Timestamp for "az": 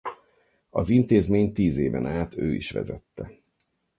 0.69-0.89